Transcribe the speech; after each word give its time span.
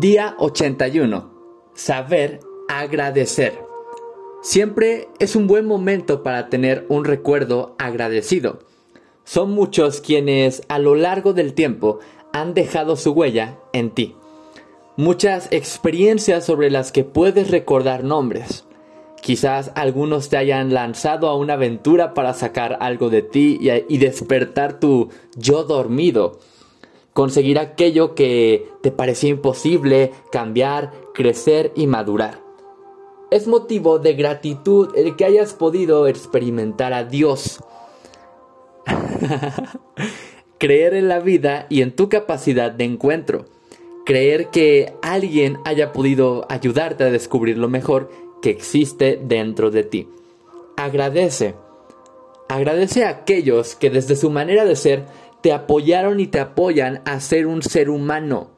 Día 0.00 0.34
81. 0.40 1.30
Saber 1.74 2.40
agradecer. 2.68 3.56
Siempre 4.42 5.06
es 5.20 5.36
un 5.36 5.46
buen 5.46 5.66
momento 5.66 6.24
para 6.24 6.48
tener 6.48 6.84
un 6.88 7.04
recuerdo 7.04 7.76
agradecido. 7.78 8.58
Son 9.22 9.52
muchos 9.52 10.00
quienes 10.00 10.62
a 10.66 10.80
lo 10.80 10.96
largo 10.96 11.32
del 11.32 11.54
tiempo 11.54 12.00
han 12.32 12.54
dejado 12.54 12.96
su 12.96 13.12
huella 13.12 13.60
en 13.72 13.90
ti. 13.90 14.16
Muchas 14.96 15.46
experiencias 15.52 16.44
sobre 16.44 16.70
las 16.70 16.90
que 16.90 17.04
puedes 17.04 17.52
recordar 17.52 18.02
nombres. 18.02 18.64
Quizás 19.22 19.70
algunos 19.76 20.28
te 20.28 20.36
hayan 20.36 20.74
lanzado 20.74 21.28
a 21.28 21.36
una 21.36 21.52
aventura 21.52 22.14
para 22.14 22.34
sacar 22.34 22.78
algo 22.80 23.10
de 23.10 23.22
ti 23.22 23.60
y, 23.88 23.98
despertar 23.98 24.80
tu 24.80 25.10
yo 25.36 25.62
dormido. 25.62 26.40
Conseguir 27.14 27.60
aquello 27.60 28.14
que 28.14 28.68
te 28.82 28.90
parecía 28.90 29.30
imposible, 29.30 30.12
cambiar, 30.32 30.92
crecer 31.14 31.72
y 31.76 31.86
madurar. 31.86 32.42
Es 33.30 33.46
motivo 33.46 34.00
de 34.00 34.14
gratitud 34.14 34.90
el 34.96 35.14
que 35.14 35.24
hayas 35.24 35.54
podido 35.54 36.08
experimentar 36.08 36.92
a 36.92 37.04
Dios. 37.04 37.60
Creer 40.58 40.94
en 40.94 41.08
la 41.08 41.20
vida 41.20 41.66
y 41.70 41.82
en 41.82 41.94
tu 41.94 42.08
capacidad 42.08 42.72
de 42.72 42.84
encuentro. 42.84 43.46
Creer 44.04 44.48
que 44.48 44.94
alguien 45.00 45.58
haya 45.64 45.92
podido 45.92 46.46
ayudarte 46.48 47.04
a 47.04 47.10
descubrir 47.10 47.58
lo 47.58 47.68
mejor 47.68 48.10
que 48.42 48.50
existe 48.50 49.20
dentro 49.22 49.70
de 49.70 49.84
ti. 49.84 50.08
Agradece. 50.76 51.54
Agradece 52.48 53.04
a 53.04 53.10
aquellos 53.10 53.76
que 53.76 53.88
desde 53.88 54.16
su 54.16 54.30
manera 54.30 54.64
de 54.64 54.76
ser 54.76 55.06
te 55.44 55.52
apoyaron 55.52 56.20
y 56.20 56.26
te 56.26 56.40
apoyan 56.40 57.02
a 57.04 57.20
ser 57.20 57.46
un 57.46 57.60
ser 57.60 57.90
humano. 57.90 58.52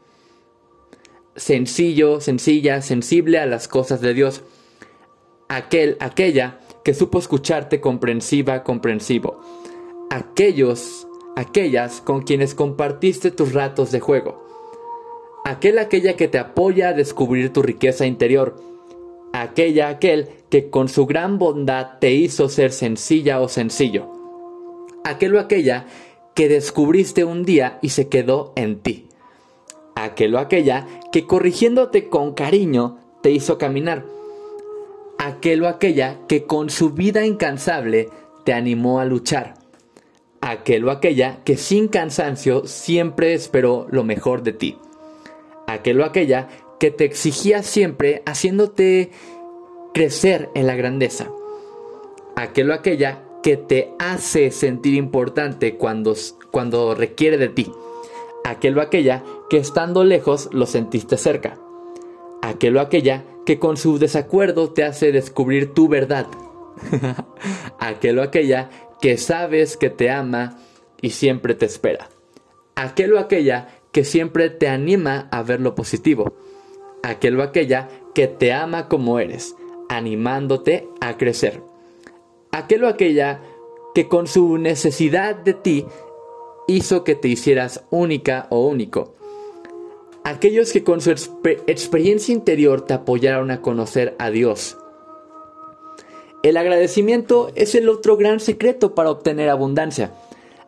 Sencillo, 1.35 2.21
sencilla, 2.21 2.81
sensible 2.81 3.41
a 3.41 3.47
las 3.47 3.67
cosas 3.67 4.01
de 4.01 4.15
Dios. 4.15 4.45
Aquel, 5.49 5.97
aquella 5.99 6.61
que 6.85 6.95
supo 6.95 7.19
escucharte 7.19 7.81
comprensiva, 7.81 8.63
comprensivo. 8.63 9.41
Aquellos, 10.11 11.09
aquellas 11.35 12.01
con 12.01 12.23
quienes 12.23 12.55
compartiste 12.55 13.33
tus 13.33 13.53
ratos 13.53 13.91
de 13.91 13.99
juego. 13.99 14.47
Aquel, 15.45 15.81
aquella 15.81 16.15
que 16.15 16.29
te 16.29 16.39
apoya 16.39 16.91
a 16.91 16.93
descubrir 16.93 17.53
tu 17.53 17.63
riqueza 17.63 18.07
interior 18.07 18.63
aquella 19.33 19.89
aquel 19.89 20.29
que 20.51 20.71
con 20.71 20.89
su 20.89 21.05
gran 21.05 21.37
bondad 21.39 21.99
te 21.99 22.13
hizo 22.13 22.49
ser 22.49 22.71
sencilla 22.71 23.41
o 23.41 23.49
sencillo. 23.49 24.07
Aquel 25.05 25.35
o 25.35 25.41
aquella 25.41 25.87
que 26.37 26.49
descubriste 26.51 27.25
un 27.25 27.45
día 27.45 27.79
y 27.81 27.89
se 27.89 28.09
quedó 28.09 28.53
en 28.57 28.79
ti. 28.81 29.09
Aquel 29.95 30.35
o 30.35 30.39
aquella 30.39 30.87
que 31.11 31.27
corrigiéndote 31.27 32.11
con 32.11 32.35
cariño 32.35 32.99
te 33.23 33.31
hizo 33.31 33.57
caminar. 33.57 34.05
Aquel 35.19 35.63
o 35.63 35.69
aquella 35.69 36.19
que 36.29 36.45
con 36.45 36.69
su 36.69 36.91
vida 36.91 37.25
incansable 37.25 38.11
te 38.45 38.53
animó 38.53 39.01
a 39.01 39.07
luchar. 39.07 39.55
Aquel 40.43 40.85
o 40.85 40.91
aquella 40.91 41.43
que 41.43 41.57
sin 41.57 41.89
cansancio 41.89 42.67
siempre 42.67 43.33
esperó 43.33 43.87
lo 43.91 44.05
mejor 44.05 44.43
de 44.43 44.53
ti. 44.53 44.79
Aquel 45.67 46.03
o 46.03 46.05
aquella 46.05 46.49
que 46.79 46.91
te 46.91 47.07
exigía 47.07 47.63
siempre 47.63 48.23
haciéndote 48.27 49.11
crecer 49.95 50.51
en 50.55 50.67
la 50.67 50.77
grandeza. 50.77 51.31
Aquel 52.37 52.71
o 52.71 52.75
aquella 52.75 53.23
que 53.47 53.57
te 53.57 53.93
hace 54.01 54.51
sentir 54.51 54.95
importante 54.95 55.77
cuando, 55.77 56.17
cuando 56.51 56.97
requiere 56.97 57.39
de 57.39 57.49
ti. 57.49 57.71
Aquel 58.43 58.77
o 58.77 58.81
aquella 58.81 59.23
que 59.49 59.59
estando 59.59 60.03
lejos 60.03 60.49
lo 60.51 60.67
sentiste 60.67 61.17
cerca. 61.17 61.57
Aquel 62.43 62.77
o 62.77 62.81
aquella 62.81 63.23
que 63.45 63.61
con 63.61 63.77
su 63.77 64.01
desacuerdo 64.01 64.73
te 64.73 64.83
hace 64.83 65.13
descubrir 65.13 65.75
tu 65.75 65.87
verdad. 65.87 66.27
Aquel 67.79 68.19
o 68.19 68.25
aquella 68.25 68.69
que 69.01 69.17
sabes 69.17 69.77
que 69.77 69.91
te 69.91 70.11
ama 70.11 70.59
y 71.01 71.11
siempre 71.11 71.55
te 71.55 71.67
espera. 71.67 72.09
Aquel 72.75 73.13
o 73.13 73.21
aquella 73.21 73.69
que 73.93 74.03
siempre 74.03 74.51
te 74.51 74.67
anima 74.67 75.29
a 75.31 75.45
ver 75.45 75.61
lo 75.61 75.77
positivo 75.77 76.35
aquel 77.05 77.39
o 77.39 77.45
aquella 77.45 77.89
que 78.13 78.27
te 78.27 78.53
ama 78.53 78.89
como 78.89 79.21
eres, 79.21 79.55
animándote 79.89 80.89
a 81.01 81.17
crecer. 81.17 81.63
Aquel 82.57 82.85
o 82.85 82.89
aquella 82.89 83.43
que 83.95 84.09
con 84.09 84.27
su 84.27 84.57
necesidad 84.57 85.37
de 85.37 85.53
ti 85.53 85.85
hizo 86.67 87.05
que 87.05 87.15
te 87.15 87.29
hicieras 87.29 87.85
única 87.91 88.47
o 88.49 88.67
único. 88.67 89.15
Aquellos 90.25 90.73
que 90.73 90.83
con 90.83 91.03
su 91.03 91.11
experiencia 91.11 92.33
interior 92.33 92.81
te 92.81 92.95
apoyaron 92.95 93.51
a 93.51 93.61
conocer 93.61 94.17
a 94.19 94.31
Dios. 94.31 94.79
El 96.43 96.57
agradecimiento 96.57 97.53
es 97.57 97.75
el 97.75 97.91
otro 97.91 98.17
gran 98.17 98.41
secreto 98.41 98.95
para 98.95 99.11
obtener 99.11 99.51
abundancia. 99.51 100.15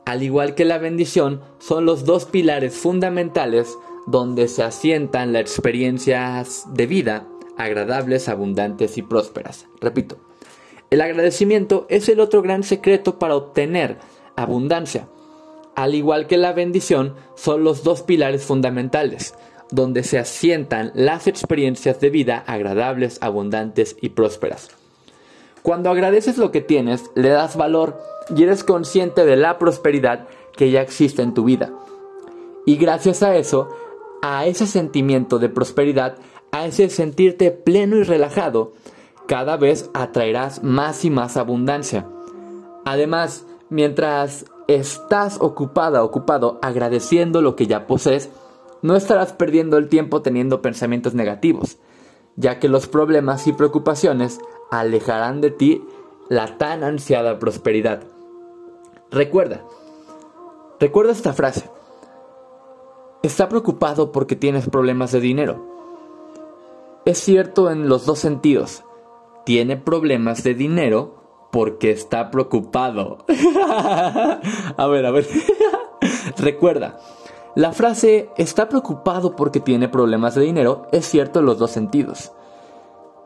Al 0.04 0.22
igual 0.22 0.54
que 0.54 0.66
la 0.66 0.76
bendición, 0.76 1.40
son 1.58 1.86
los 1.86 2.04
dos 2.04 2.26
pilares 2.26 2.74
fundamentales 2.74 3.78
donde 4.06 4.48
se 4.48 4.62
asientan 4.62 5.32
las 5.32 5.40
experiencias 5.40 6.66
de 6.70 6.86
vida 6.86 7.26
agradables, 7.56 8.28
abundantes 8.28 8.98
y 8.98 9.02
prósperas. 9.02 9.66
Repito, 9.80 10.27
el 10.90 11.00
agradecimiento 11.00 11.86
es 11.88 12.08
el 12.08 12.20
otro 12.20 12.42
gran 12.42 12.62
secreto 12.62 13.18
para 13.18 13.36
obtener 13.36 13.98
abundancia. 14.36 15.08
Al 15.74 15.94
igual 15.94 16.26
que 16.26 16.38
la 16.38 16.52
bendición, 16.52 17.14
son 17.34 17.62
los 17.62 17.84
dos 17.84 18.02
pilares 18.02 18.44
fundamentales, 18.44 19.34
donde 19.70 20.02
se 20.02 20.18
asientan 20.18 20.90
las 20.94 21.26
experiencias 21.26 22.00
de 22.00 22.10
vida 22.10 22.42
agradables, 22.46 23.18
abundantes 23.20 23.96
y 24.00 24.08
prósperas. 24.10 24.70
Cuando 25.62 25.90
agradeces 25.90 26.38
lo 26.38 26.50
que 26.50 26.62
tienes, 26.62 27.10
le 27.14 27.28
das 27.28 27.56
valor 27.56 27.98
y 28.34 28.42
eres 28.42 28.64
consciente 28.64 29.24
de 29.24 29.36
la 29.36 29.58
prosperidad 29.58 30.26
que 30.56 30.70
ya 30.70 30.80
existe 30.80 31.22
en 31.22 31.34
tu 31.34 31.44
vida. 31.44 31.72
Y 32.64 32.76
gracias 32.76 33.22
a 33.22 33.36
eso, 33.36 33.68
a 34.22 34.46
ese 34.46 34.66
sentimiento 34.66 35.38
de 35.38 35.48
prosperidad, 35.48 36.16
a 36.50 36.66
ese 36.66 36.88
sentirte 36.88 37.50
pleno 37.50 37.96
y 37.96 38.02
relajado, 38.02 38.72
cada 39.28 39.58
vez 39.58 39.90
atraerás 39.92 40.64
más 40.64 41.04
y 41.04 41.10
más 41.10 41.36
abundancia. 41.36 42.08
Además, 42.86 43.46
mientras 43.68 44.46
estás 44.66 45.36
ocupada, 45.40 46.02
ocupado 46.02 46.58
agradeciendo 46.62 47.42
lo 47.42 47.54
que 47.54 47.66
ya 47.66 47.86
posees, 47.86 48.30
no 48.80 48.96
estarás 48.96 49.34
perdiendo 49.34 49.76
el 49.76 49.88
tiempo 49.88 50.22
teniendo 50.22 50.62
pensamientos 50.62 51.12
negativos, 51.12 51.76
ya 52.36 52.58
que 52.58 52.68
los 52.68 52.88
problemas 52.88 53.46
y 53.46 53.52
preocupaciones 53.52 54.40
alejarán 54.70 55.42
de 55.42 55.50
ti 55.50 55.84
la 56.30 56.56
tan 56.56 56.82
ansiada 56.82 57.38
prosperidad. 57.38 58.04
Recuerda, 59.10 59.62
recuerda 60.80 61.12
esta 61.12 61.34
frase. 61.34 61.68
Está 63.22 63.50
preocupado 63.50 64.10
porque 64.10 64.36
tienes 64.36 64.70
problemas 64.70 65.12
de 65.12 65.20
dinero. 65.20 65.66
Es 67.04 67.18
cierto 67.18 67.70
en 67.70 67.88
los 67.90 68.06
dos 68.06 68.20
sentidos. 68.20 68.84
Tiene 69.44 69.76
problemas 69.76 70.42
de 70.42 70.54
dinero 70.54 71.48
porque 71.50 71.90
está 71.90 72.30
preocupado. 72.30 73.24
a 74.76 74.86
ver, 74.86 75.06
a 75.06 75.10
ver. 75.10 75.26
Recuerda, 76.36 76.98
la 77.54 77.72
frase 77.72 78.30
está 78.36 78.68
preocupado 78.68 79.34
porque 79.34 79.60
tiene 79.60 79.88
problemas 79.88 80.34
de 80.34 80.42
dinero 80.42 80.86
es 80.92 81.06
cierto 81.06 81.40
en 81.40 81.46
los 81.46 81.58
dos 81.58 81.70
sentidos. 81.70 82.32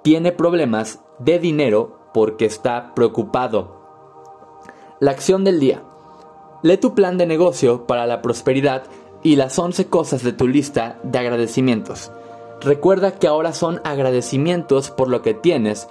Tiene 0.03 0.33
problemas 0.33 1.01
de 1.19 1.39
dinero 1.39 1.99
porque 2.15 2.45
está 2.45 2.95
preocupado. 2.95 3.83
La 5.01 5.11
acción 5.11 5.45
del 5.45 5.61
día. 5.61 5.83
Lee 6.63 6.77
tu 6.77 6.95
plan 6.95 7.19
de 7.19 7.27
negocio 7.27 7.87
para 7.87 8.07
la 8.07 8.23
prosperidad 8.23 8.85
y 9.23 9.37
las 9.37 9.59
11 9.59 9.87
cosas 9.89 10.23
de 10.23 10.33
tu 10.33 10.47
lista 10.47 10.99
de 11.03 11.19
agradecimientos. 11.19 12.13
Recuerda 12.65 13.19
que 13.19 13.27
ahora 13.27 13.53
son 13.53 13.81
agradecimientos 13.83 14.91
por 14.91 15.09
lo 15.09 15.21
que 15.23 15.35
tienes 15.35 15.89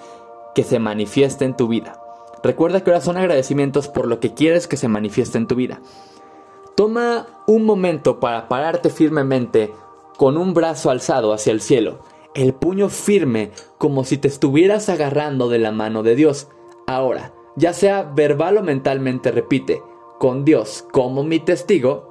que 0.56 0.64
se 0.64 0.80
manifieste 0.80 1.44
en 1.44 1.58
tu 1.58 1.68
vida. 1.68 2.02
Recuerda 2.44 2.82
que 2.82 2.92
ahora 2.92 3.02
son 3.02 3.18
agradecimientos 3.18 3.90
por 3.90 4.08
lo 4.08 4.20
que 4.20 4.34
quieres 4.34 4.68
que 4.68 4.78
se 4.78 4.88
manifieste 4.88 5.38
en 5.38 5.48
tu 5.48 5.56
vida. 5.56 5.82
Toma 6.76 7.28
un 7.46 7.66
momento 7.66 8.20
para 8.20 8.48
pararte 8.48 8.90
firmemente 8.90 9.74
con 10.18 10.38
un 10.38 10.54
brazo 10.54 10.90
alzado 10.90 11.34
hacia 11.34 11.52
el 11.52 11.62
cielo, 11.62 12.00
el 12.36 12.54
puño 12.54 12.88
firme 12.88 13.52
como 13.78 14.06
si 14.06 14.18
te 14.18 14.30
estuvieras 14.30 14.88
agarrando 14.88 15.50
de 15.50 15.60
la 15.60 15.72
mano 15.72 16.04
de 16.04 16.16
Dios. 16.16 16.48
Ahora, 16.88 17.34
ya 17.58 17.74
sea 17.74 18.04
verbal 18.04 18.58
o 18.58 18.64
mentalmente, 18.64 19.32
repite, 19.32 19.84
con 20.20 20.46
Dios 20.46 20.86
como 20.92 21.24
mi 21.24 21.40
testigo, 21.40 22.11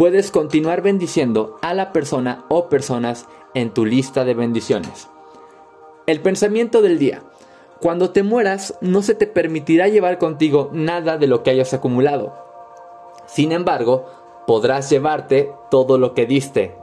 Puedes 0.00 0.30
continuar 0.30 0.80
bendiciendo 0.80 1.58
a 1.60 1.74
la 1.74 1.92
persona 1.92 2.46
o 2.48 2.70
personas 2.70 3.28
en 3.52 3.68
tu 3.68 3.84
lista 3.84 4.24
de 4.24 4.32
bendiciones. 4.32 5.10
El 6.06 6.22
pensamiento 6.22 6.80
del 6.80 6.98
día. 6.98 7.22
Cuando 7.82 8.08
te 8.08 8.22
mueras, 8.22 8.78
no 8.80 9.02
se 9.02 9.14
te 9.14 9.26
permitirá 9.26 9.88
llevar 9.88 10.16
contigo 10.16 10.70
nada 10.72 11.18
de 11.18 11.26
lo 11.26 11.42
que 11.42 11.50
hayas 11.50 11.74
acumulado. 11.74 12.32
Sin 13.26 13.52
embargo, 13.52 14.06
podrás 14.46 14.88
llevarte 14.88 15.52
todo 15.70 15.98
lo 15.98 16.14
que 16.14 16.24
diste. 16.24 16.74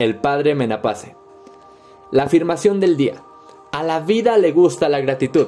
El 0.00 0.16
Padre 0.16 0.56
Menapase. 0.56 1.14
La 2.10 2.24
afirmación 2.24 2.80
del 2.80 2.96
día. 2.96 3.22
A 3.70 3.84
la 3.84 4.00
vida 4.00 4.36
le 4.36 4.50
gusta 4.50 4.88
la 4.88 4.98
gratitud. 4.98 5.46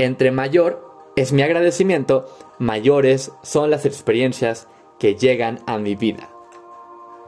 Entre 0.00 0.32
mayor 0.32 0.84
es 1.14 1.32
mi 1.32 1.42
agradecimiento, 1.42 2.26
mayores 2.58 3.30
son 3.44 3.70
las 3.70 3.86
experiencias 3.86 4.66
que 4.98 5.14
llegan 5.14 5.60
a 5.64 5.78
mi 5.78 5.94
vida. 5.94 6.30